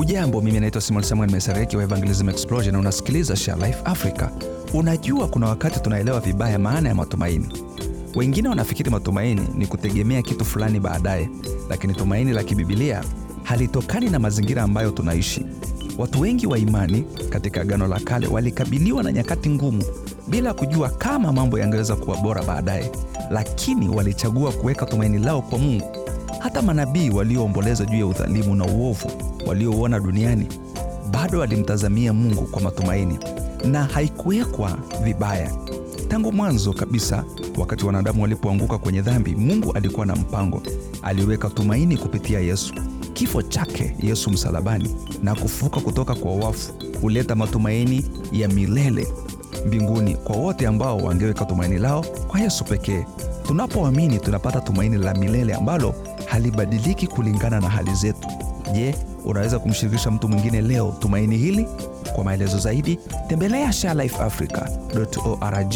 [0.00, 4.28] Ujambo, mimi naitwa Simon Samuel Mesereki wa Evangelism Explosion na unasikiliza Share Africa.
[4.74, 7.48] Unajua, kuna wakati tunaelewa vibaya maana ya matumaini.
[8.14, 11.30] Wengine wanafikiri matumaini ni kutegemea kitu fulani baadaye,
[11.68, 13.04] lakini tumaini la kibibilia
[13.42, 15.46] halitokani na mazingira ambayo tunaishi.
[15.98, 19.82] Watu wengi wa imani katika Agano la Kale walikabiliwa na nyakati ngumu
[20.28, 22.90] bila kujua kama mambo yangeweza kuwa bora baadaye,
[23.30, 25.99] lakini walichagua kuweka tumaini lao kwa Mungu.
[26.40, 29.10] Hata manabii walioomboleza juu ya udhalimu na uovu
[29.46, 30.46] waliouona duniani
[31.12, 33.18] bado walimtazamia Mungu kwa matumaini,
[33.64, 35.50] na haikuwekwa vibaya.
[36.08, 37.24] Tangu mwanzo kabisa,
[37.58, 40.62] wakati wanadamu walipoanguka kwenye dhambi, Mungu alikuwa na mpango.
[41.02, 42.74] Aliweka tumaini kupitia Yesu.
[43.12, 49.08] Kifo chake Yesu msalabani na kufufuka kutoka kwa wafu huleta matumaini ya milele
[49.66, 53.06] mbinguni kwa wote ambao wangeweka tumaini lao kwa Yesu pekee.
[53.46, 55.94] Tunapoamini tunapata tumaini la milele ambalo
[56.30, 58.28] halibadiliki kulingana na hali zetu.
[58.72, 58.94] Je,
[59.24, 61.66] unaweza kumshirikisha mtu mwingine leo tumaini hili?
[62.14, 62.98] Kwa maelezo zaidi
[63.28, 65.74] tembelea sharelifeafrica.org.